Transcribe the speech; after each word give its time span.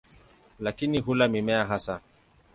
Lakini 0.59 0.99
hula 0.99 1.27
mimea 1.27 1.65
hasa. 1.65 2.01